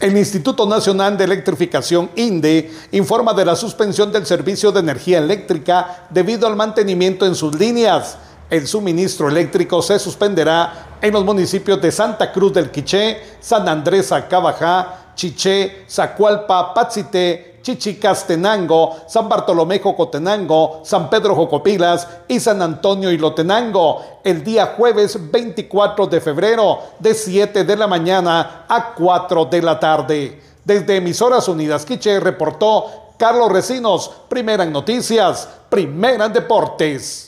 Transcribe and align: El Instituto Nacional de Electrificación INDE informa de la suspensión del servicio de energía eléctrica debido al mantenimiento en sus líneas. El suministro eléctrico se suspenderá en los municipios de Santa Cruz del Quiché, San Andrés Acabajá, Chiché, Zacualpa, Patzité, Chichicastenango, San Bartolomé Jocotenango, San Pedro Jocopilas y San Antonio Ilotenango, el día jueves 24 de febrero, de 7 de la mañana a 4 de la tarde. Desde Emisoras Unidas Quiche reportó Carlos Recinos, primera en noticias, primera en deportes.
El 0.00 0.16
Instituto 0.16 0.64
Nacional 0.64 1.18
de 1.18 1.24
Electrificación 1.24 2.08
INDE 2.14 2.70
informa 2.92 3.34
de 3.34 3.44
la 3.44 3.56
suspensión 3.56 4.12
del 4.12 4.26
servicio 4.26 4.70
de 4.70 4.78
energía 4.78 5.18
eléctrica 5.18 6.06
debido 6.08 6.46
al 6.46 6.54
mantenimiento 6.54 7.26
en 7.26 7.34
sus 7.34 7.58
líneas. 7.58 8.16
El 8.48 8.68
suministro 8.68 9.28
eléctrico 9.28 9.82
se 9.82 9.98
suspenderá 9.98 10.98
en 11.02 11.12
los 11.12 11.24
municipios 11.24 11.82
de 11.82 11.90
Santa 11.90 12.30
Cruz 12.30 12.52
del 12.52 12.70
Quiché, 12.70 13.18
San 13.40 13.68
Andrés 13.68 14.12
Acabajá, 14.12 15.14
Chiché, 15.16 15.84
Zacualpa, 15.90 16.72
Patzité, 16.72 17.47
Chichicastenango, 17.68 18.96
San 19.06 19.28
Bartolomé 19.28 19.78
Jocotenango, 19.80 20.80
San 20.84 21.10
Pedro 21.10 21.34
Jocopilas 21.34 22.08
y 22.26 22.40
San 22.40 22.62
Antonio 22.62 23.10
Ilotenango, 23.10 24.20
el 24.24 24.42
día 24.42 24.74
jueves 24.74 25.30
24 25.30 26.06
de 26.06 26.20
febrero, 26.22 26.78
de 26.98 27.12
7 27.12 27.64
de 27.64 27.76
la 27.76 27.86
mañana 27.86 28.64
a 28.66 28.94
4 28.94 29.44
de 29.44 29.62
la 29.62 29.78
tarde. 29.78 30.40
Desde 30.64 30.96
Emisoras 30.96 31.46
Unidas 31.48 31.84
Quiche 31.84 32.18
reportó 32.20 33.12
Carlos 33.18 33.52
Recinos, 33.52 34.10
primera 34.28 34.64
en 34.64 34.72
noticias, 34.72 35.46
primera 35.68 36.24
en 36.24 36.32
deportes. 36.32 37.27